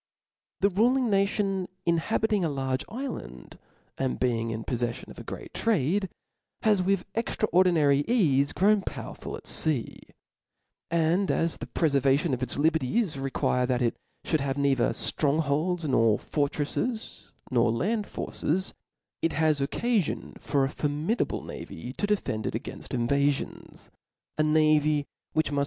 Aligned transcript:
The 0.61 0.69
ruling 0.71 1.11
nation 1.11 1.67
inhabiting 1.85 2.43
a 2.43 2.49
large 2.49 2.83
ifland, 2.87 3.59
and 3.99 4.19
being 4.19 4.49
in 4.49 4.63
poflellion 4.63 5.09
of 5.11 5.19
a 5.19 5.23
great 5.23 5.53
trade, 5.53 6.09
hath 6.63 6.81
with 6.81 7.05
extra 7.13 7.47
ordinary 7.49 8.01
eafe 8.05 8.55
grown 8.55 8.81
powerful 8.81 9.37
at 9.37 9.45
fea; 9.45 9.99
and 10.89 11.29
as 11.29 11.57
the 11.57 11.67
preiervation 11.67 12.33
of 12.33 12.41
its 12.41 12.57
liberties 12.57 13.19
require 13.19 13.67
that 13.67 13.83
it 13.83 13.95
fhould 14.25 14.39
have 14.39 14.57
neither 14.57 14.89
ftrong 14.89 15.39
holds, 15.41 15.87
nor 15.87 16.17
fortrelSrs, 16.17 17.29
nor 17.51 17.71
land 17.71 18.07
forces, 18.07 18.73
it 19.21 19.33
has 19.33 19.59
occafion 19.61 20.35
for 20.39 20.65
a 20.65 20.69
formidable 20.71 21.43
navy 21.43 21.93
to 21.93 22.07
de 22.07 22.17
fend 22.17 22.47
it 22.47 22.55
againft 22.55 22.87
invafions; 22.87 23.91
a 24.39 24.41
navy 24.41 25.05
which 25.33 25.51
muft. 25.51 25.59